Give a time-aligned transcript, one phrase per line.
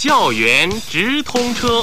[0.00, 1.82] 校园直通车。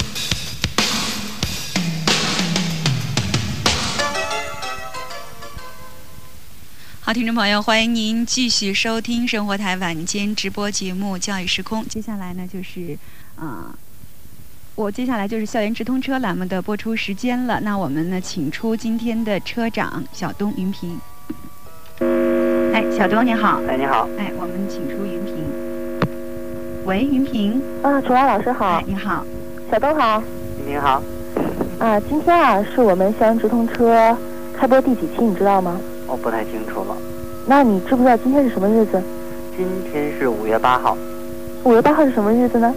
[7.02, 11.84] 好，听众朋友，欢迎您继续收听生活台晚间直播节目《教育时空》。
[11.90, 12.98] 接下来呢，就是
[13.36, 13.78] 啊、
[14.76, 17.60] 我接下来就是校园直通车栏目的播出时间了。
[17.60, 20.98] 那我们呢，请出今天的车长小东云平。
[22.74, 23.62] 哎，小东你好。
[23.68, 25.36] 哎，你好，哎，我们请出云平。
[26.86, 27.60] 喂，云平。
[27.82, 29.26] 啊，楚华老师好哎，，你好。
[29.72, 30.22] 小东好。
[30.68, 31.02] 您好，
[31.80, 34.16] 啊，今天啊是我们校园直通车
[34.56, 35.80] 开播第几期，你知道吗？
[36.06, 36.96] 我不太清楚了。
[37.48, 39.02] 那你知不知道今天是什么日子？
[39.58, 40.96] 今天是五月八号，
[41.64, 42.72] 五月八号是什么日子呢？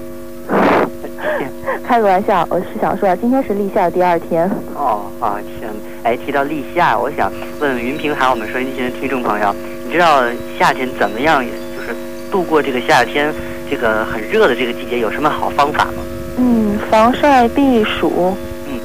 [1.84, 4.50] 开个玩笑，我是想说啊，今天是立夏的第二天。
[4.74, 5.70] 哦啊，天，
[6.02, 7.30] 哎，提到立夏，我想
[7.60, 9.54] 问问云平还有我们收音机前的听众朋友，
[9.84, 10.22] 你知道
[10.58, 11.94] 夏天怎么样，就是
[12.30, 13.33] 度过这个夏天
[13.70, 16.02] 这个很热的这个季节，有什么好方法吗？
[16.38, 18.36] 嗯，防晒避暑。
[18.66, 18.78] 嗯。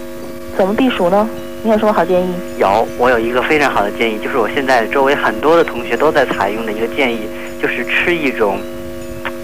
[0.58, 1.28] 怎么避暑呢？
[1.64, 2.34] 你有什么好建议？
[2.60, 7.22] 有，我有一个非常好的建议，就是我现在周围很多的同学都在采用的一个建议，
[7.62, 8.58] 就是吃一种，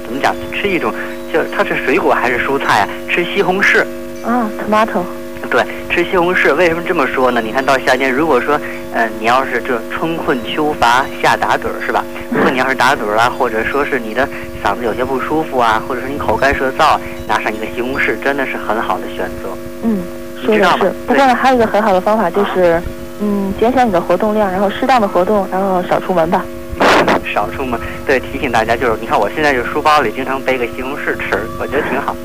[0.04, 0.36] 怎么讲？
[0.54, 0.94] 吃一种，
[1.32, 2.90] 就它是水果还是蔬菜啊？
[3.10, 3.86] 吃西红柿。
[4.26, 5.02] 啊，tomato。
[5.50, 7.42] 对，吃西红柿为什么这么说呢？
[7.42, 8.60] 你看到夏天，如果说，
[8.94, 12.04] 呃，你要是这春困秋乏夏打盹儿是吧？
[12.30, 14.28] 如果你要是打盹儿啊，或者说是你的
[14.64, 19.50] 嗓子有些不舒服啊，或者说你口干舌燥，拿上一个西红柿真的是很好的选择。
[19.84, 20.04] 嗯，
[20.44, 20.94] 说的是。
[21.08, 22.82] 不过呢，还有一个很好的方法就是，
[23.22, 26.44] 嗯，减小你的活动量，然后适当的活动，然后少出门吧。
[27.34, 32.16] 少出门，对，提醒大家就是，你看我现在就书包里经常背个西红柿吃，我觉得挺好。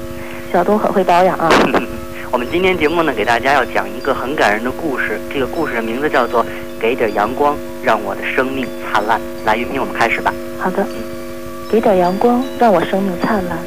[0.53, 1.49] 小东很会保养啊。
[2.31, 6.45] 我们今天节目呢，给大家要讲一个很感人的故事，这个故事的名字叫做
[6.81, 9.19] 《给点阳光，让我的生命灿烂》。
[9.45, 10.33] 来，云平，我们开始吧。
[10.59, 10.85] 好的，
[11.75, 13.59] 给点阳光，让我生命灿烂。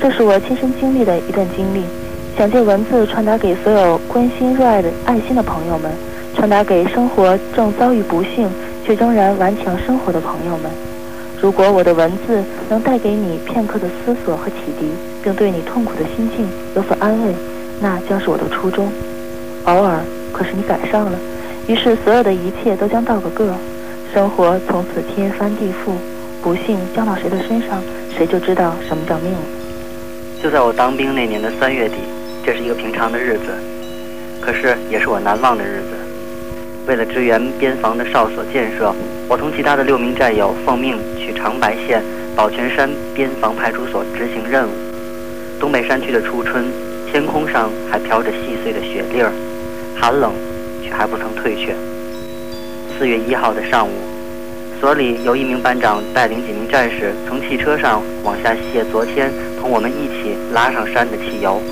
[0.00, 1.84] 这是我亲身经历的一段经历，
[2.36, 5.92] 想借文字传达给所有关心热爱的爱心的朋友们，
[6.34, 8.50] 传达给生活正遭遇不幸
[8.84, 10.70] 却仍然顽强生活的朋友们。
[11.40, 14.90] 如果我的文字能带给你片刻的思索和启迪，
[15.22, 17.32] 并对你痛苦的心境有所安慰，
[17.80, 18.88] 那将是我的初衷。
[19.66, 20.00] 偶尔，
[20.32, 21.16] 可是你赶上了，
[21.68, 23.54] 于是所有的一切都将到个个，
[24.12, 25.92] 生活从此天翻地覆，
[26.42, 27.80] 不幸降到谁的身上，
[28.18, 29.38] 谁就知道什么叫命了。
[30.42, 31.94] 就在我当兵那年的三月底，
[32.44, 33.54] 这是一个平常的日子，
[34.40, 35.96] 可是也是我难忘的日子。
[36.88, 38.92] 为了支援边防的哨所建设，
[39.28, 42.02] 我同其他的六名战友奉命去长白县
[42.34, 44.72] 宝泉山边防派出所执行任务。
[45.60, 46.64] 东北山区的初春，
[47.12, 49.30] 天空上还飘着细碎的雪粒儿，
[49.94, 50.32] 寒冷
[50.82, 51.72] 却还不曾退却。
[52.98, 53.92] 四月一号的上午，
[54.82, 61.62] 所里由一名班长带领几名战士从汽车上往下卸昨天同我们一起拉上山的汽油。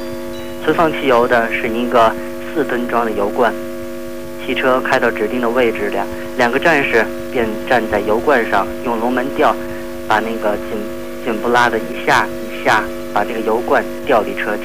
[0.63, 2.15] 存放汽油的是一个
[2.55, 3.53] 四吨装的油罐。
[4.47, 6.07] 汽车开到指定的位置了，
[6.37, 9.57] 两个战士便站在油罐上，用龙门吊
[10.07, 10.79] 把那个紧
[11.25, 14.63] 紧不拉的一下一下把这个油罐吊离车体。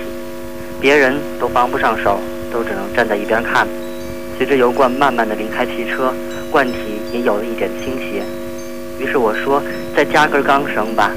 [0.79, 2.19] 别人都帮不上手，
[2.53, 3.67] 都只能站在一边看。
[4.37, 6.13] 随着油罐慢慢的离开汽车，
[6.51, 8.21] 罐体也有了一点倾斜。
[9.05, 9.61] 于是我说
[9.95, 11.11] ：“再加根钢绳吧。”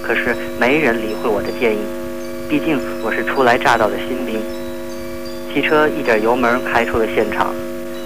[0.00, 1.80] 可是没人理会我的建议，
[2.48, 4.40] 毕竟我是初来乍到的新兵。
[5.52, 7.52] 汽车一点油门开出了现场。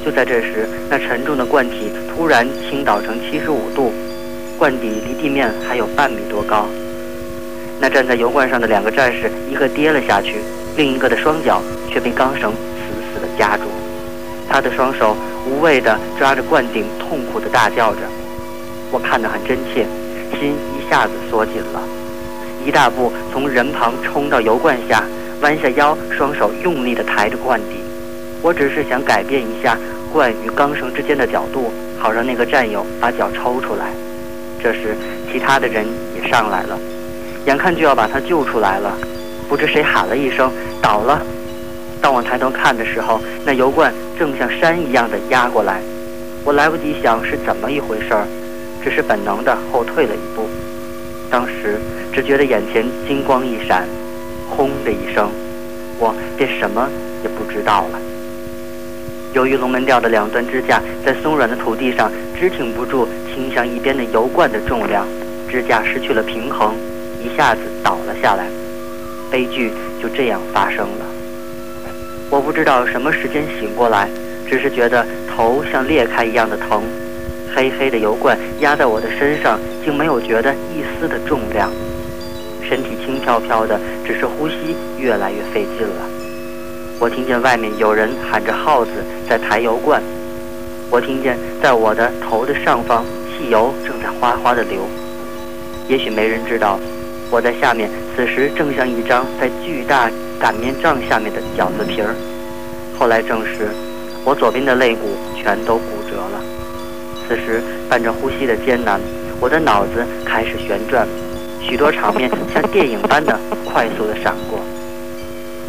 [0.05, 3.93] 就在这时，那沉重的罐体突然倾倒成七十五度，
[4.59, 6.67] 罐底离地面还有半米多高。
[7.79, 10.41] 那站在油罐上的两个战士，一个跌了下去，
[10.77, 13.63] 另一个的双脚却被钢绳死死地夹住。
[14.49, 15.17] 他的双手
[15.47, 18.01] 无畏地抓着罐顶，痛苦地大叫着。
[18.91, 19.87] 我看得很真切，
[20.39, 21.81] 心一下子缩紧了，
[22.67, 25.05] 一大步从人旁冲到油罐下，
[25.43, 27.77] 弯下腰，双手用力地抬着罐底。
[28.43, 29.79] 我只是想改变一下
[30.13, 33.93] 罐与钢绳之间的角度，好让那个战友把脚抽出来。
[34.63, 34.97] 这时，
[35.31, 36.79] 其他的人也上来了，
[37.47, 38.97] 眼看就要把他救出来了，
[39.49, 40.51] 不知谁喊了一声
[40.83, 41.23] “倒了”。
[42.03, 45.81] 当我抬头看的时候，那油罐正像山一样的压过来，
[46.45, 48.27] 我来不及想是怎么一回事儿，
[48.83, 50.49] 只是本能的后退了一步。
[51.31, 51.79] 当时
[52.13, 53.87] 只觉得眼前金光一闪，
[54.49, 55.31] 轰的一声，
[55.99, 56.89] 我便什么
[57.23, 58.01] 也不知道了。
[59.33, 65.07] 由于龙门吊的两端支架在松软的土地上支挺不住倾向一边的油罐的重量，
[65.49, 66.75] 支架失去了平衡，
[67.23, 68.47] 一下子倒了下来。
[69.31, 69.71] 悲剧
[70.03, 71.07] 就这样发生了。
[72.29, 74.09] 我不知道什么时间醒过来，
[74.49, 76.83] 只是觉得头像裂开一样的疼。
[77.55, 81.71] 黑黑的油罐压在我的身上，竟没有觉得一丝的重量。
[82.63, 86.07] 身体轻飘飘的，只是呼吸越来越费劲了。
[87.01, 88.91] 我听见外面有人喊着号子
[89.29, 90.03] 在抬油罐，
[90.91, 94.81] 我听见在我的头的上方，汽油正在哗哗的流。
[95.89, 96.79] 也许没人知道，
[97.31, 102.15] 我在下面，此时正像一张在巨大擀面杖下面的饺子皮儿。
[102.97, 103.69] 后来证实，
[104.25, 106.50] 我左边的肋骨全都骨折了。
[107.31, 109.01] 此时伴着呼吸的艰难，
[109.39, 111.07] 我的脑子开始旋转，
[111.61, 114.59] 许多场面像电影般的快速的闪过。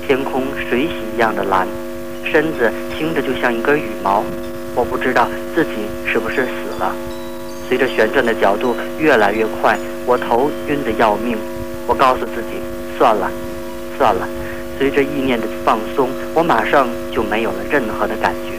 [0.04, 1.68] 天空水洗一样的蓝，
[2.24, 4.24] 身子轻的就像一根羽毛。
[4.74, 6.96] 我不知道自己是不是死了。
[7.69, 11.38] 随着旋转的角度越来越快，我头晕得要命。
[11.86, 12.57] 我告诉自己，
[12.98, 13.30] 算了，
[14.00, 14.28] 算了。
[14.80, 18.50] 随着意念的放松，我马上就没有了任何的感觉。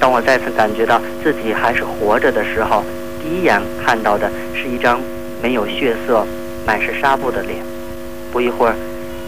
[0.00, 2.82] 当我再次感觉到自己还是活着的时候，
[3.22, 5.00] 第一眼看到的是一张
[5.42, 6.24] 没有血色、
[6.66, 7.58] 满是纱布的脸。
[8.32, 8.74] 不一会儿。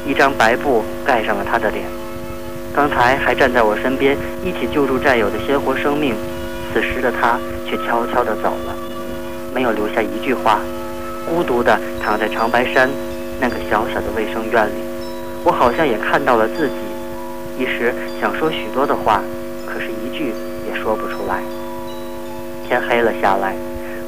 [0.06, 1.84] 一张白布盖上了他的脸。
[2.74, 6.14] 刚才还站在我身边一起救助战友的鲜活生命，
[6.72, 7.38] 此时的他
[7.68, 8.74] 却悄悄地走了，
[9.54, 10.58] 没有留下一句话，
[11.28, 12.88] 孤独地躺在长白山
[13.38, 14.80] 那个小小的卫生院里。
[15.44, 16.74] 我好像也看到了自己，
[17.62, 19.22] 一时想说许多的话，
[20.82, 21.42] 说不出来。
[22.66, 23.54] 天黑了下来，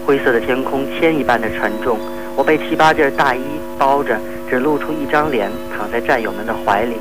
[0.07, 1.99] 灰色的天空铅一般的沉重，
[2.37, 3.41] 我被七八件大衣
[3.79, 4.17] 包着。
[4.51, 6.97] 只露出一张脸，躺在战友们的怀里，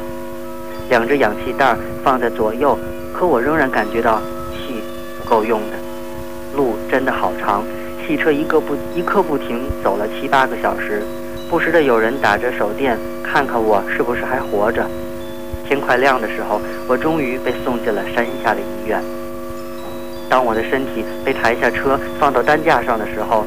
[0.90, 2.80] 两只氧气袋放在左右，
[3.14, 4.22] 可我仍然感觉到
[4.54, 4.82] 气
[5.22, 5.76] 不够用的。
[6.56, 7.62] 路真的好长，
[8.08, 11.04] 汽车一个不一刻不停走了七八个小时，
[11.50, 14.86] 不时的有人打着手电看看我是不是还活着。
[15.68, 19.04] 天快亮的时候，我终于被送进了山下的医院。
[20.32, 23.46] 当我的身体被抬下车放到担架上的时候，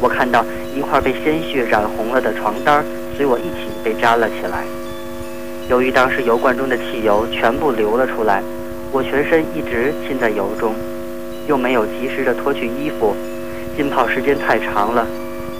[0.00, 0.42] 我看到
[0.74, 2.82] 一块被鲜血染红了的床单。
[3.14, 4.64] 随我一起被粘了起来。
[5.68, 8.42] 由于当时油罐中的汽油全部流了出来，
[8.90, 10.74] 我全身一直浸在油中，
[11.46, 13.14] 又没有及时的脱去衣服，
[13.76, 15.06] 浸泡时间太长了，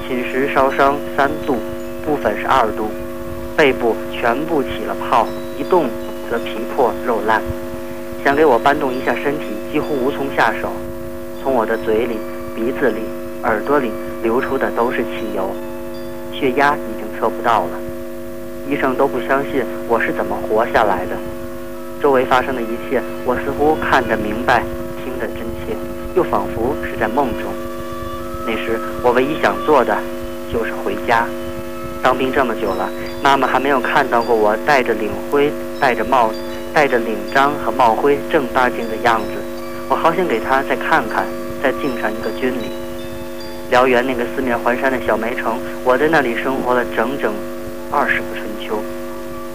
[0.08, 1.58] 寝时烧伤三度，
[2.04, 2.90] 部分是二度，
[3.56, 5.86] 背部全部起了泡，一动
[6.28, 7.40] 则皮破肉烂。
[8.24, 10.72] 想给我搬动一下身体，几乎无从下手。
[11.42, 12.16] 从我的嘴里、
[12.56, 13.02] 鼻子里、
[13.42, 13.92] 耳朵里
[14.22, 15.54] 流出的都是汽油，
[16.32, 17.04] 血压已经。
[17.16, 17.70] 测不到了，
[18.68, 21.16] 医生都不相信我是怎么活下来的。
[22.02, 24.62] 周围发生的一切，我似乎看得明白，
[25.02, 25.76] 听得真切，
[26.16, 27.50] 又仿佛是在梦中。
[28.44, 29.96] 那时我唯一想做的，
[30.52, 31.24] 就是回家。
[32.02, 32.90] 当兵这么久了，
[33.22, 35.50] 妈妈还没有看到过我戴着领徽、
[35.80, 36.34] 戴着帽子、
[36.74, 39.40] 戴着领章和帽徽正八经的样子。
[39.88, 41.24] 我好想给他再看看，
[41.62, 42.68] 再敬上一个军礼。
[43.70, 47.32] 辽源那个四面环山的小煤城，我在那里生活了整整
[47.92, 48.82] 二十个春秋。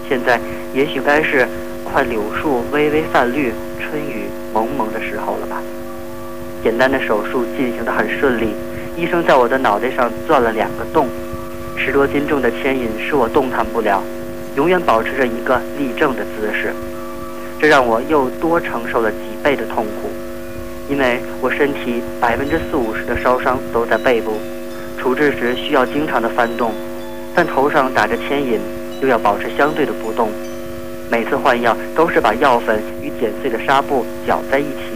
[0.08, 0.40] 现在
[0.72, 1.46] 也许该是
[1.84, 4.24] 快柳树微微泛绿、春雨
[4.54, 5.60] 蒙蒙的时候了吧？
[6.64, 8.54] 简单的手术进行得很顺利，
[8.96, 11.06] 医生在我的脑袋上钻了两个洞，
[11.76, 14.02] 十多斤重的牵引使我动弹不了，
[14.56, 16.72] 永远保持着一个立正的姿势，
[17.60, 20.08] 这让我又多承受了几倍的痛苦。
[20.88, 24.32] 因为我身体百分之四五十的烧伤都在背部，
[24.98, 26.72] 处置时需要经常的翻动，
[27.34, 28.58] 但头上打着牵引，
[29.00, 30.30] 又要保持相对的不动。
[31.08, 34.94] 每次换药都是把药粉与剪碎的纱布搅在一起，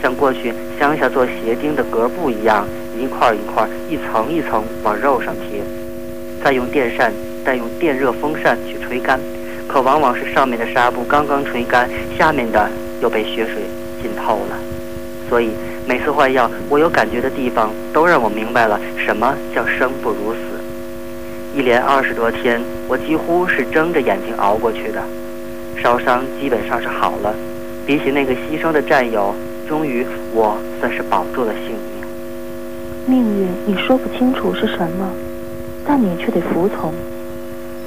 [0.00, 2.66] 像过去乡下做鞋钉的革布一样，
[2.98, 5.60] 一块一块、一层一层往肉上贴，
[6.42, 7.12] 再用电扇、
[7.44, 9.20] 再用电热风扇去吹干。
[9.68, 12.68] 可往往是上面的纱布刚刚吹干，下面的
[13.02, 13.62] 又被血水
[14.02, 14.58] 浸透了。
[15.28, 15.50] 所以
[15.86, 20.38] 每次换药，我有感觉的地方都让我明白了什么叫生不如死。
[21.54, 25.02] 一连二十多天，我几乎是睁着眼睛熬过去的。
[25.76, 27.34] 烧伤基本上是好了，
[27.86, 29.34] 比起那个牺牲的战友，
[29.68, 32.08] 终于我算是保住了性命。
[33.06, 35.10] 命运你说不清楚是什么，
[35.86, 36.92] 但你却得服从。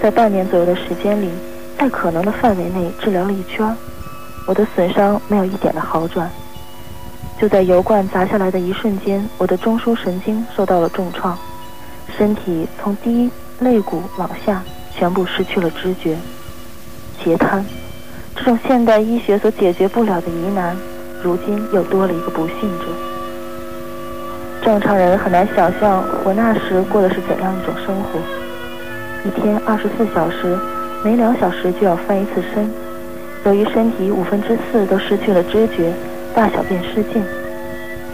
[0.02, 1.30] 在半年左右的时间里，
[1.82, 3.76] 在可能的范围内治疗了一圈，
[4.46, 6.30] 我的损伤没有一点的好转。
[7.40, 11.36] 就在油罐砸下来的一瞬间，我的中枢神经受到了重创，
[12.16, 14.62] 身体从低肋骨往下
[14.96, 16.16] 全部失去了知觉。
[17.24, 17.66] 截瘫，
[18.36, 20.78] 这种现代医学所解决不了的疑难，
[21.24, 22.86] 如今又多了一个不幸者。
[24.62, 28.20] 正常人很难想象我那时过的是怎样一种生活：
[29.28, 30.56] 一天二十四小时，
[31.04, 32.70] 每两小时就要翻一次身，
[33.46, 35.92] 由于身体五分之四都失去了知觉。
[36.34, 37.22] 大小便失禁，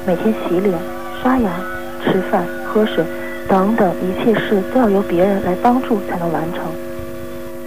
[0.05, 0.73] 每天洗脸、
[1.21, 1.51] 刷牙、
[2.03, 3.05] 吃饭、喝水，
[3.47, 6.63] 等等，一切事都要由别人来帮助才能完成。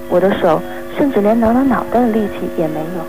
[0.09, 0.61] 我的手
[0.99, 3.05] 甚至连挠挠脑袋的力气也没有，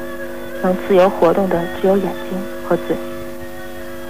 [0.62, 2.38] 能自由活动的只有眼睛
[2.68, 2.96] 和嘴。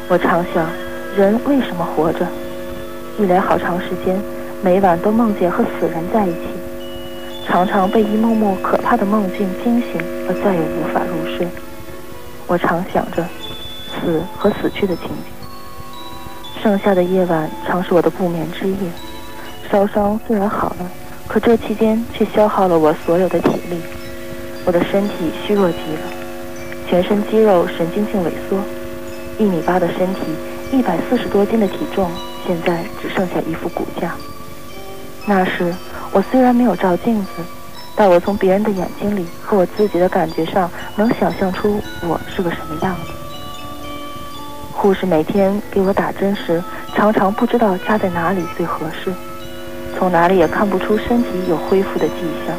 [0.09, 0.67] 我常想，
[1.15, 2.27] 人为什么活着？
[3.17, 4.19] 一连好长时间，
[4.61, 6.47] 每晚都梦见和死人在一起，
[7.47, 11.47] 常常被一幕幕可怕的梦境惊醒，而再也无法入睡。
[12.47, 13.25] 我常想着
[13.89, 15.15] 死和死去的情景。
[16.61, 18.75] 剩下的夜晚常是我的不眠之夜。
[19.69, 20.91] 烧伤虽然好了，
[21.27, 23.81] 可这期间却消耗了我所有的体力。
[24.65, 26.01] 我的身体虚弱极了，
[26.87, 28.59] 全身肌肉神经性萎缩。
[29.39, 30.21] 一米八的身体，
[30.71, 32.11] 一百四十多斤的体重，
[32.45, 34.13] 现在只剩下一副骨架。
[35.25, 35.73] 那时
[36.11, 37.41] 我虽然没有照镜子，
[37.95, 43.11] 但我从别人的眼睛里和我自己的感觉上，能想象出我是个什么样子。
[44.73, 46.61] 护士每天给我打针时，
[46.95, 49.13] 常常不知道扎在哪里最合适，
[49.97, 52.15] 从哪里也看不出身体有恢复的迹
[52.45, 52.55] 象。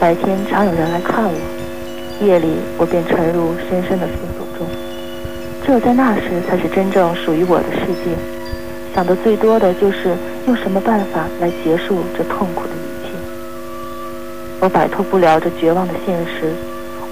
[0.00, 4.66] 白天常有人来看我，夜里我便沉入深深的思索中。
[5.66, 8.16] 只有在那时，才是真正属于我的世界。
[8.94, 13.12] 想的最多的就是用什么办法来结束这痛苦的一切。
[14.60, 16.52] 我摆脱不了这绝望的现实。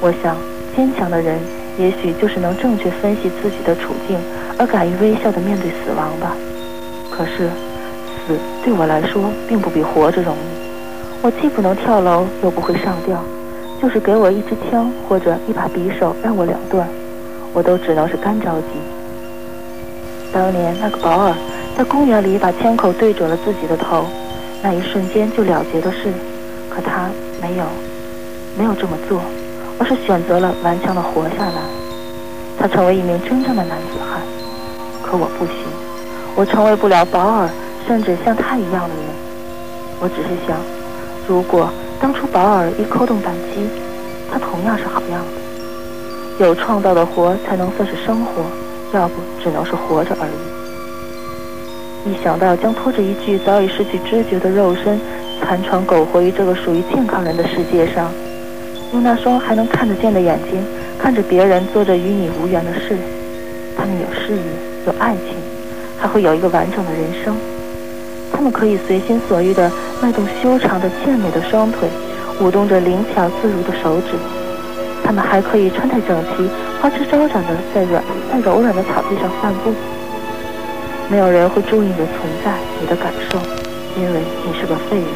[0.01, 0.37] 我想，
[0.77, 1.39] 坚强的人。
[1.79, 4.17] 也许就是能正确分析自己的处境，
[4.59, 6.35] 而敢于微笑地面对死亡吧。
[7.11, 7.51] 可是，
[8.27, 11.21] 死对我来说并不比活着容易。
[11.21, 13.23] 我既不能跳楼，又不会上吊，
[13.79, 16.89] 就是给我一支枪或者一把匕首让我两断，
[17.53, 18.81] 我都只能是干着急。
[20.33, 21.35] 当年那个保尔
[21.77, 24.07] 在公园里把枪口对准了自己的头，
[24.63, 26.11] 那一瞬间就了结的事，
[26.71, 27.65] 可他没有，
[28.57, 29.21] 没有这么做。
[29.79, 31.61] 而是选择了顽强地活下来，
[32.59, 34.23] 他成为一名真正的男子汉。
[35.03, 35.55] 可我不行，
[36.35, 37.51] 我成为不了保尔，
[37.87, 39.05] 甚至像他一样的人。
[40.01, 40.57] 我只是想，
[41.29, 41.69] 如果
[42.01, 43.69] 当初保尔一扣动扳机，
[44.33, 46.43] 他同样是好样的。
[46.47, 48.43] 有创造的活才能算是生活，
[48.95, 50.66] 要不只能是活着而已。
[52.07, 55.01] 一想到将拖着一具早已失去知觉的肉身，
[55.43, 58.09] 残喘苟活于这个属于健康人的世界上。
[58.93, 60.65] 用那双还能看得见的眼睛
[60.97, 62.97] 看着别人做着与你无缘的事，
[63.77, 64.43] 他们有事业，
[64.87, 65.35] 有爱情，
[65.99, 67.35] 还会有一个完整的人生。
[68.33, 69.69] 他们可以随心所欲地
[70.01, 71.89] 迈动修长的健美的双腿，
[72.41, 74.17] 舞动着灵巧自如的手指。
[75.03, 76.49] 他们还可以穿戴整齐，
[76.81, 79.73] 花枝招展地在软在柔软的草地上散步。
[81.09, 83.39] 没有人会注意你的存在，你的感受，
[83.97, 85.07] 因为你是个废人。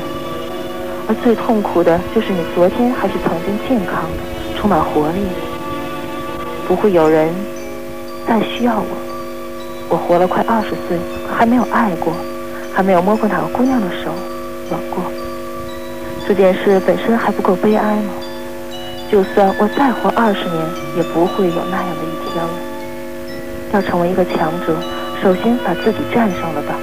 [1.09, 4.19] 而最痛苦的就是你昨天还是曾经健康的、
[4.57, 5.41] 充满活力的。
[6.69, 7.35] 不会有人
[8.29, 8.87] 再需要我。
[9.89, 10.97] 我活了快二十岁，
[11.37, 12.13] 还没有爱过，
[12.73, 14.13] 还没有摸过哪个姑娘的手，
[14.71, 15.03] 吻过。
[16.29, 18.13] 这件事本身还不够悲哀吗？
[19.11, 20.65] 就算我再活二十年，
[20.97, 22.51] 也不会有那样的一天了。
[23.73, 24.77] 要成为一个强者，
[25.23, 26.75] 首先把自己战胜了吧，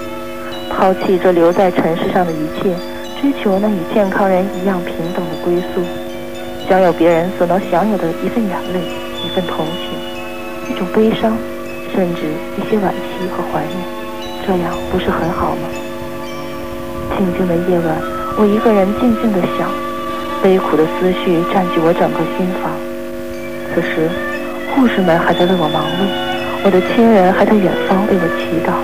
[0.70, 2.76] 抛弃这留在尘世上的一切。
[3.20, 5.82] 追求那与健康人一样平等的归宿，
[6.70, 8.80] 享有别人所能享有的一份眼泪、
[9.26, 11.36] 一份同情、一种悲伤，
[11.96, 12.22] 甚至
[12.58, 13.76] 一些惋惜和怀念，
[14.46, 15.68] 这样不是很好吗？
[17.18, 17.96] 静静的夜晚，
[18.38, 19.68] 我一个人静静的想，
[20.44, 22.70] 悲苦的思绪占据我整个心房。
[23.74, 24.08] 此时，
[24.76, 26.37] 护士们还在为我忙碌，
[26.68, 28.76] 我的亲人还在远方为我祈祷，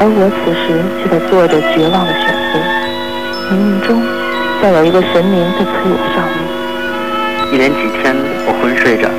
[0.00, 2.56] 而我此时却在做着绝望的选择。
[3.52, 4.00] 冥冥中，
[4.62, 7.52] 像有一个神明在催我上路。
[7.52, 8.16] 一连几天，
[8.48, 9.10] 我昏睡着，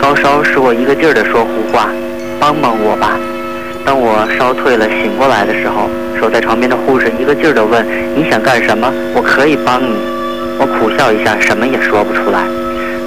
[0.00, 1.90] 高烧使我一个劲儿地说胡话，
[2.40, 3.20] 帮帮我吧。
[3.84, 7.84] 当我烧退了，醒过来的时候，守在床边的护士一个劲儿地问
[8.16, 8.90] ：“你想干什么？
[9.14, 10.00] 我可以帮你。”
[10.56, 12.40] 我苦笑一下，什么也说不出来。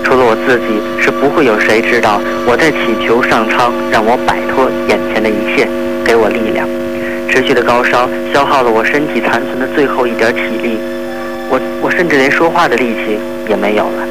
[0.03, 5.67] 除了我自己，是不会有谁知道我在祈求上苍让我摆脱眼前的一切，
[6.03, 6.67] 给我力量。
[7.29, 10.77] 持续的高烧消耗了我身体残存的最后一点体力，
[11.49, 13.17] 我我甚至连说话的力气
[13.47, 14.07] 也没有了。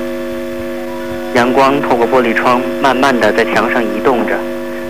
[1.34, 4.34] 阳光透过玻璃窗，慢慢的在墙上移动着，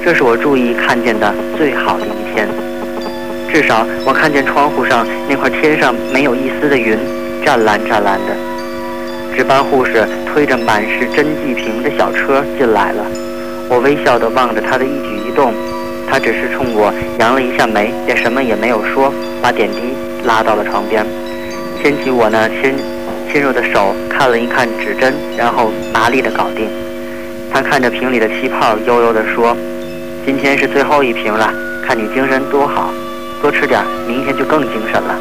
[0.04, 2.49] 这是我注意看见的最好的一天。
[3.52, 6.97] 至少我看见窗户上那块天上没有一丝的云，
[7.45, 8.50] 湛蓝湛蓝的。
[9.37, 13.05] 值班护士推着满是针剂瓶的小车进来了，
[13.69, 15.53] 我微笑地望着他的一举一动。
[16.11, 19.95] 他只是冲我扬了一下眉，也什么也没有说，把点滴
[20.25, 21.07] 拉到了床边，
[21.81, 22.75] 牵起我那纤
[23.33, 26.69] 纤弱的手，看了一看指针，然后麻利的搞定。
[27.53, 29.57] 他看着瓶里的气泡，悠悠地说
[30.27, 31.55] ：“今天是最后一瓶了，
[31.87, 32.91] 看你精神多好。”
[33.41, 35.17] 多吃点，明天就更精神了。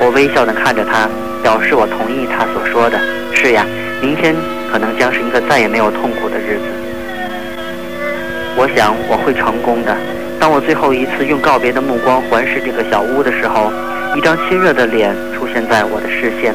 [0.00, 1.08] 我微笑地看着他，
[1.42, 2.98] 表示我同意他所说的。
[3.46, 3.64] 是呀，
[4.02, 4.34] 明天
[4.72, 6.64] 可能将是一个再也没有痛苦的日子。
[8.56, 9.96] 我想我会成功的。
[10.40, 13.70] 当我最后一次用告别的目光环视这个小屋的时候，
[14.16, 16.52] 一张亲热的脸出现在我的视线。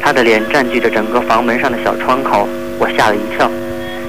[0.00, 3.50] 他的脸占据着整个房门上的小窗口，我吓了一跳。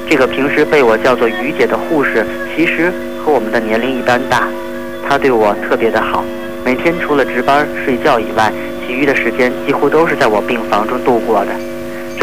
[0.08, 2.24] 这个平时被我叫做于姐的护士，
[2.56, 4.48] 其实和我们的年龄一般大。
[5.10, 6.24] 她对我特别的好，
[6.64, 8.54] 每天除了值班睡觉以外，
[8.86, 11.52] 其余的时间几乎都是在我病房中度过的。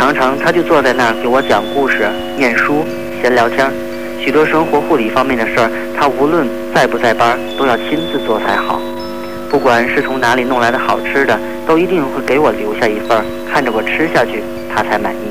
[0.03, 2.85] 常常他就坐在那儿给我讲故事、念书、
[3.23, 3.71] 闲聊天儿。
[4.19, 6.45] 许多生活护理方面的事儿，他无论
[6.75, 8.81] 在不在班，都要亲自做才好。
[9.49, 14.43] 不管是从哪里弄来的好吃的，都一定会给我留下一份，看着我吃下去，
[14.75, 15.31] 他才满意。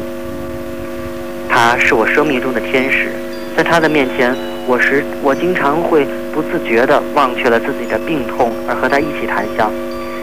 [1.49, 3.09] 他是我生命中的天使，
[3.57, 4.33] 在他的面前，
[4.65, 9.69] 我时我经常会不自觉地忘却了自己的病痛，而和他一起谈笑。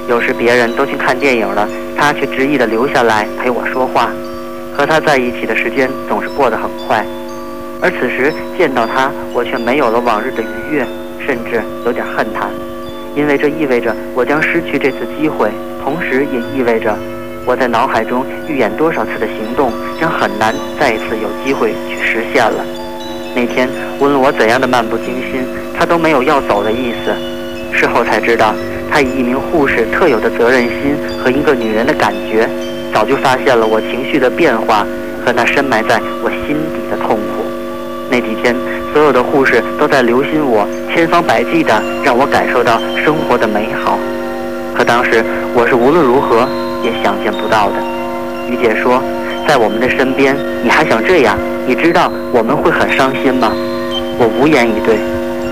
[0.08, 4.10] 有时别人都去看电影了，他却执意地留下来陪我说话。
[4.78, 7.04] 和他在一起的时间总是过得很快，
[7.82, 10.86] 而此时见到他，我却没有了往日的愉悦，
[11.18, 12.48] 甚至有点恨他。
[13.16, 15.50] 因为这意味着我将失去这次机会，
[15.82, 16.96] 同时也意味着
[17.44, 22.64] 我在脑海中预演多少次的行动将很难再一次有机会去实现了。
[23.34, 23.68] 那天
[23.98, 25.42] 无论我怎样的漫不经心，
[25.76, 27.10] 他都没有要走的意思。
[27.76, 28.54] 事后才知道，
[28.88, 32.48] 他以一名护士特有的责任心和一个女人的感觉，
[32.92, 34.86] 早就发现了我情绪的变化
[35.24, 37.44] 和那深埋在我心底的痛苦。
[38.10, 38.54] 那几天。
[38.90, 43.98] 所有的护士都在留心我，千方百计地让我感受到生活的美好。
[44.74, 45.22] 可当时
[45.54, 46.48] 我是无论如何
[46.82, 47.76] 也想象不到的。
[48.48, 49.00] 于姐说，
[49.46, 51.36] 在我们的身边，你还想这样？
[51.66, 53.52] 你知道我们会很伤心吗？
[54.18, 54.96] 我无言以对。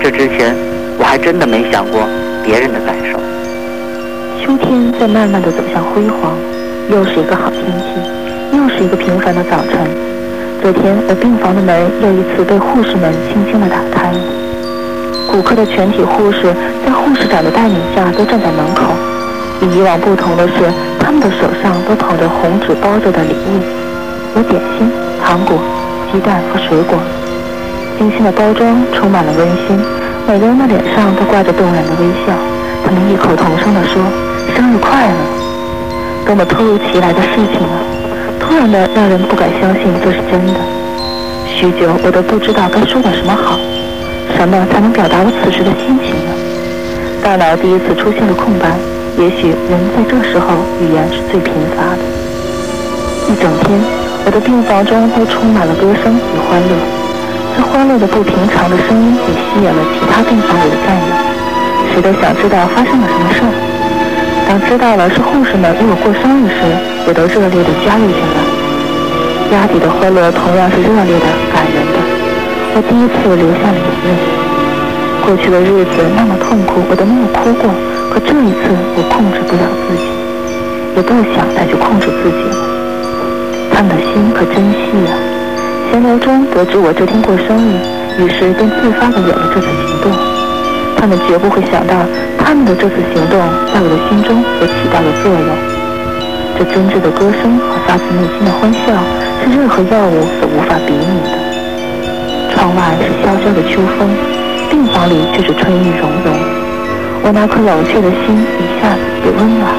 [0.01, 0.53] 这之前，
[0.97, 2.09] 我还真的没想过
[2.43, 3.21] 别人的感受。
[4.41, 6.33] 秋天在慢慢地走向辉煌，
[6.89, 9.85] 又是一个好天气，又是一个平凡的早晨。
[10.63, 14.19] 这天，我病房的门又一次被护士们轻轻地打开了。
[15.29, 18.95] 骨科的全体护士在护士长的带领下都站在门口。
[19.59, 23.59] 与以往不同的是，他们的手上都捧着红纸包着的礼物，
[24.37, 24.89] 有点心、
[25.21, 25.59] 糖果、
[26.11, 26.97] 鸡蛋和水果。
[27.99, 29.75] 精心的包装充满了温馨，
[30.25, 32.31] 每个人的脸上都挂着动人的微笑。
[32.85, 34.01] 他们异口同声地说
[34.55, 35.15] ：“生日快乐！”
[36.27, 37.79] 多么突如其来的事情啊！
[38.37, 40.59] 突然的，让人不敢相信这是真的。
[41.47, 43.57] 许久，我都不知道该说点什么好，
[44.35, 46.35] 什么才能表达我此时的心情呢？
[47.23, 48.75] 大脑第一次出现了空白。
[49.15, 50.51] 也许人在这时候
[50.83, 52.03] 语言是最贫乏的。
[53.31, 53.79] 一整天，
[54.27, 56.75] 我的病房中都充满了歌声与欢乐。
[57.55, 61.09] 这欢乐的不平常的声音也吸引了其他病房里的战友，
[61.95, 63.66] 谁都想知道发生了什么事儿。
[64.65, 66.61] 知道了是护士们为我过生日时，
[67.07, 68.39] 也都热烈地加入进来，
[69.51, 71.97] 家底的欢乐同样是热烈的、感人的。
[72.75, 74.09] 我第一次流下了眼泪。
[75.25, 77.69] 过去的日子那么痛苦，我都没有哭过。
[78.09, 80.07] 可这一次，我控制不了自己，
[80.95, 82.55] 也不想再去控制自己了。
[83.73, 85.13] 他们的心可真细呀！
[85.91, 90.36] 闲聊中得知我这天过生日，于是便自发地有了这次行动。
[90.97, 91.93] 他们绝不会想到，
[92.37, 93.39] 他们的这次行动
[93.71, 95.49] 在我的心中所起到的作用。
[96.57, 98.91] 这真挚的歌声和发自内心的欢笑，
[99.39, 101.37] 是任何药物所无法比拟的。
[102.49, 104.09] 窗外是萧萧的秋风，
[104.69, 106.33] 病房里却是春意融融。
[107.23, 109.69] 我那颗冷却的心一下子被温暖。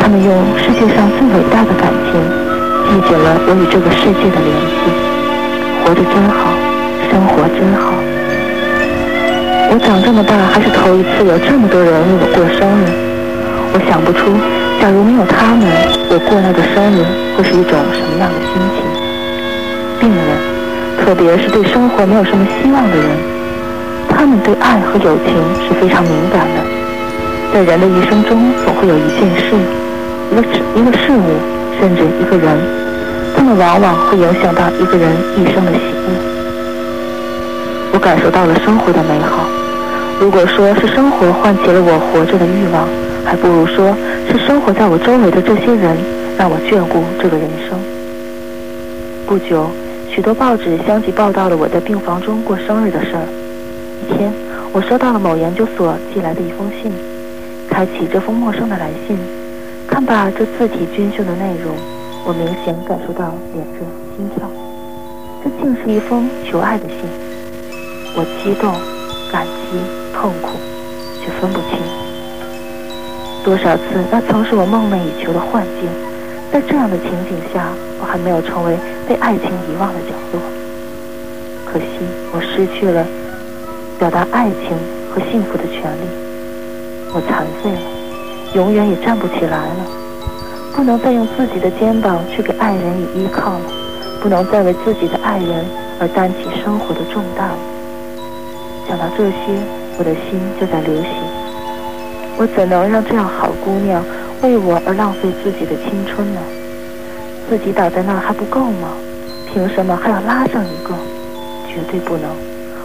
[0.00, 2.16] 他们用世界上最伟大的感情，
[2.88, 4.88] 系紧了我与这个世界的联系。
[5.84, 6.48] 活着真好，
[7.10, 8.05] 生活真好。
[9.76, 12.88] 我长这么大还是头一次有这么多人为我过生日。
[13.76, 14.32] 我想不出。
[14.80, 15.68] 假如没有他们，
[16.08, 17.04] 我过那个生日
[17.36, 18.80] 会是一种什么样的心情？
[20.00, 20.24] 病人，
[21.04, 23.04] 特别是对生活没有什么希望的人，
[24.08, 25.36] 他们对爱和友情
[25.68, 26.64] 是非常敏感的。
[27.52, 29.60] 在人的一生中，总会有一件事、
[30.32, 31.36] 一个事、一个事物，
[31.76, 32.56] 甚至一个人，
[33.36, 36.16] 他们往往会影响到一个人一生的喜恶。
[37.92, 39.44] 我感受到了生活的美好。
[40.18, 42.88] 如果说是生活唤起了我活着的欲望，
[43.24, 43.94] 还不如说
[44.30, 45.94] 是生活在我周围的这些人
[46.38, 47.78] 让我眷顾这个人生。
[49.26, 49.68] 不久，
[50.10, 53.28] 许多报纸相继报道了我在病房中过生日的事儿。
[54.02, 54.32] 一天，
[54.72, 56.90] 我收到了某研究所寄来的一封信，
[57.68, 59.18] 开启这封陌生的来信，
[59.86, 61.76] 看罢这字体娟秀的内容，
[62.24, 63.84] 我明显感受到脸热
[64.16, 64.48] 心跳。
[65.44, 67.04] 这竟是一封求爱的信。
[68.16, 68.72] 我激动、
[69.30, 69.76] 感激、
[70.20, 70.58] 痛苦。
[71.26, 71.82] 却分不清。
[73.44, 75.88] 多少次，那曾是我梦寐以求的幻境，
[76.52, 77.66] 在这样的情景下，
[78.00, 80.40] 我还没有成为被爱情遗忘的角落。
[81.66, 81.86] 可惜，
[82.32, 83.04] 我失去了
[83.98, 84.78] 表达爱情
[85.10, 86.06] 和幸福的权利。
[87.12, 87.80] 我残废了，
[88.54, 89.82] 永远也站不起来了，
[90.74, 93.66] 不能再用自己的肩膀去给爱人以依靠了，
[94.22, 95.64] 不能再为自己的爱人
[95.98, 97.58] 而担起生活的重担了。
[98.88, 99.58] 想到这些，
[99.98, 101.08] 我的心就在流血。
[102.38, 104.04] 我怎能让这样好姑娘
[104.42, 106.40] 为我而浪费自己的青春呢？
[107.48, 108.90] 自己倒在那儿还不够吗？
[109.46, 110.92] 凭什么还要拉上一个？
[111.66, 112.28] 绝对不能！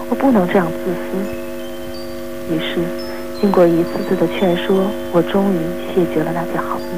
[0.10, 2.54] 我不能这样自私。
[2.54, 2.80] 于是，
[3.41, 5.58] 经过一次次的劝说，我终于
[5.93, 6.95] 谢绝了那件好意。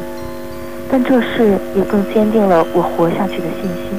[0.91, 3.97] 但这事也更坚定了我活下去的信心。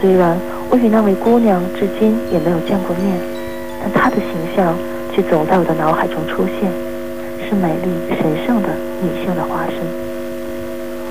[0.00, 0.36] 虽然
[0.70, 3.18] 我与那位姑娘至今也没有见过面，
[3.82, 4.74] 但她的形象
[5.14, 6.70] 却总在我的脑海中出现。
[7.46, 8.70] 是美丽神圣的
[9.02, 9.76] 女性的化身。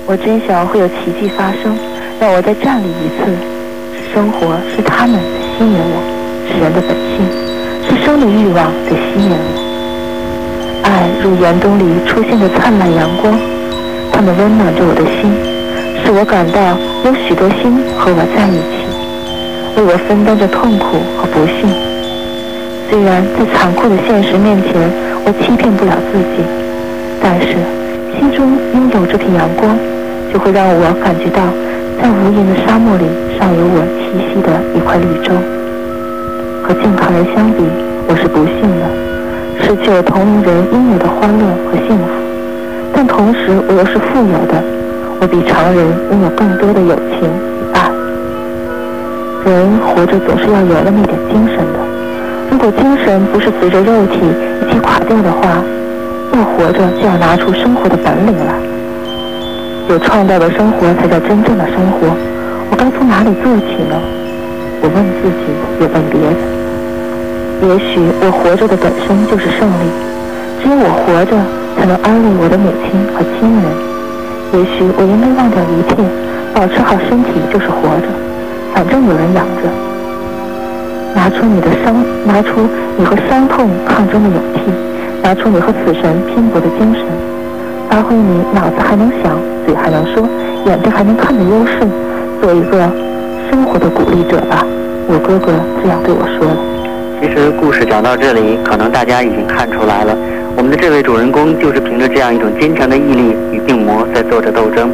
[0.04, 1.78] 我真想会有奇迹发生，
[2.18, 3.30] 让我再站立一次。
[4.12, 5.14] 生活是他们
[5.56, 6.02] 吸引我，
[6.50, 7.22] 是人的本性，
[7.86, 9.48] 是生的欲望在吸引我。
[10.82, 13.32] 爱如严冬里出现的灿烂阳光，
[14.12, 15.30] 它们温暖着我的心，
[16.04, 18.90] 使我感到有许多心和我在一起，
[19.78, 21.83] 为我分担着痛苦和不幸。
[22.88, 24.90] 虽然在残酷的现实面前。
[25.26, 26.44] 我欺骗不了自己，
[27.18, 27.56] 但是
[28.12, 28.44] 心中
[28.74, 29.72] 拥有这片阳光，
[30.30, 31.40] 就会让我感觉到，
[31.96, 33.08] 在无垠的沙漠里
[33.40, 35.32] 尚有我栖息的一块绿洲。
[36.60, 37.64] 和健康人相比，
[38.06, 38.84] 我是不幸的，
[39.64, 42.12] 失去了同龄人应有的欢乐和幸福。
[42.92, 44.60] 但同时，我又是富有的，
[45.22, 47.88] 我比常人拥有更多的友情与爱。
[49.48, 51.73] 人活着总是要有那么一点精神的。
[52.76, 54.18] 精神不是随着肉体
[54.66, 55.62] 一起垮掉的话，
[56.32, 58.54] 要活着就要拿出生活的本领来。
[59.88, 62.08] 有创造的生活才叫真正的生活。
[62.70, 64.00] 我该从哪里做起呢？
[64.80, 65.44] 我问自己，
[65.80, 66.36] 也问别人。
[67.62, 69.84] 也许我活着的本身就是胜利。
[70.62, 71.36] 只有我活着，
[71.76, 73.64] 才能安慰我的母亲和亲人。
[74.52, 75.96] 也许我应该忘掉一切，
[76.54, 78.08] 保持好身体就是活着。
[78.74, 79.68] 反正有人养着。
[81.14, 81.94] 拿出你的伤，
[82.26, 84.60] 拿出你和伤痛抗争的勇气，
[85.22, 87.04] 拿出你和死神拼搏的精神，
[87.88, 90.28] 发挥你脑子还能想、嘴还能说、
[90.66, 91.86] 眼睛还能看的优势，
[92.42, 92.90] 做一个
[93.48, 94.66] 生活的鼓励者吧。
[95.06, 96.56] 我哥哥这样对我说的。
[97.20, 100.16] 其实故事讲到这里，可能大家已经看出来了，
[100.56, 104.90] 我们的这位主人公就是凭着这样一种坚强的毅力与病魔在做着斗争。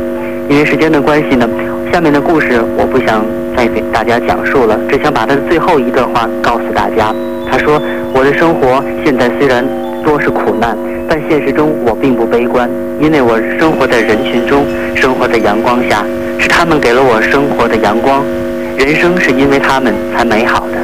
[0.48, 1.48] 因为时间的关系呢，
[1.92, 3.24] 下面的故事我不想。
[3.56, 7.14] 再给大家讲述了，只想把他的最后一段话告诉大家。
[7.50, 7.80] 他说
[8.14, 9.64] ：“我的生活现在虽然
[10.04, 10.76] 多是苦难，
[11.08, 16.04] 但现实中我并不悲观，因为我生活在人群中，生活在阳光下，
[16.38, 18.24] 是他们给了我生活的阳光。
[18.78, 20.78] 人生是因为他们才美好的。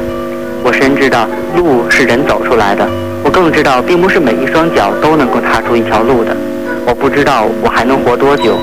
[0.63, 1.25] 我深知道
[1.55, 2.85] 路是人走出来的，
[3.23, 6.35] 我更知道并不是每一双脚都能够踏出一条路的。
[6.85, 8.57] 我不知道我还能活多久，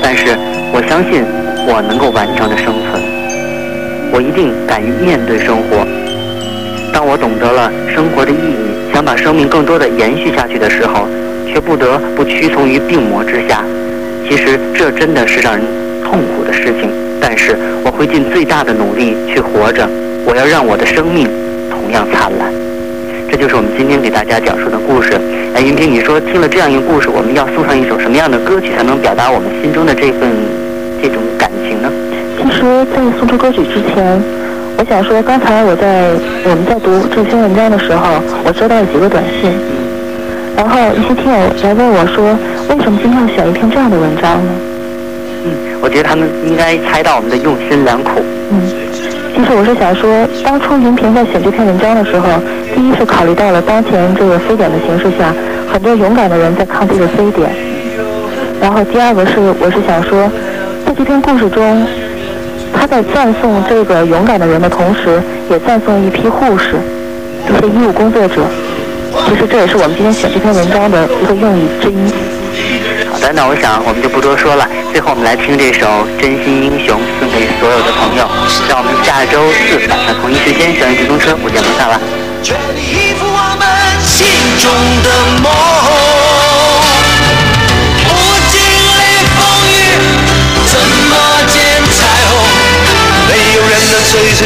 [0.00, 0.38] 但是
[0.72, 1.24] 我相信
[1.66, 3.02] 我能够完成的生存。”
[4.12, 5.86] 我一定敢于面对生活。
[6.92, 11.08] 当我懂得了生活的意义，想把生命更多的延续下去的时候，
[11.48, 13.64] 却不得不屈从于病魔之下。
[14.28, 15.64] 其实这真的是让人
[16.04, 19.88] 痛苦的事情，但是我会尽最大的努力去活着。
[20.26, 21.26] 我要让我的生命
[21.70, 22.52] 同样灿烂。
[23.30, 25.18] 这就是我们今天给大家讲述的故事。
[25.54, 30.28] 哎，云平，你说听了这样一个故事，我们要送上一首什么样的歌曲才能表达我们心中的这份
[31.02, 31.90] 这种感情呢？
[32.42, 34.20] 其实，在送出歌曲之前，
[34.76, 36.10] 我想说，刚才我在
[36.44, 39.52] 我们在读这篇文章的时候，我收到了几个短信，
[40.56, 42.36] 然后一些听友来问我说，
[42.68, 44.50] 为什么今天要选一篇这样的文章呢？
[45.44, 48.20] 嗯，我觉得他们应该猜到我们的用心良苦。
[48.50, 48.58] 嗯，
[49.34, 50.10] 其实我是想说，
[50.42, 52.26] 当初云平在选这篇文章的时候，
[52.74, 55.32] 第一是考虑到了当前这个非典的形势下，
[55.72, 57.54] 很多勇敢的人在抗击着非典，
[58.60, 60.28] 然后第二个是我是想说，
[60.84, 61.86] 在这篇故事中。
[62.82, 66.74] 他在赞颂这个勇敢的人的同时，也赞颂一批护士，
[67.46, 68.42] 一些医务工作者。
[69.28, 72.12] 其实这也是我们今天选这篇文章的一个用意之一。
[73.08, 74.68] 好的，那我想我们就不多说了。
[74.90, 75.86] 最后我们来听这首
[76.20, 78.26] 《真心英雄》，送给所有的朋友。
[78.68, 82.00] 让我们下周四晚上同一时间，小燕直通车不见不散了。
[82.42, 82.56] 随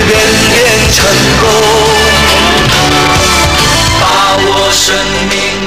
[0.05, 0.19] 变
[0.53, 0.57] 变
[0.93, 0.99] 成
[1.41, 1.45] 功。
[4.01, 4.95] 把我生
[5.31, 5.66] 命